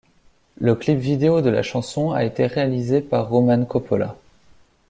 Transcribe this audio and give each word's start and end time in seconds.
Le 0.59 0.73
clip 0.73 0.97
vidéo 0.97 1.41
de 1.41 1.51
la 1.51 1.61
chanson 1.61 2.09
a 2.11 2.23
été 2.23 2.47
réalisé 2.47 3.01
par 3.01 3.29
Roman 3.29 3.65
Coppola. 3.65 4.15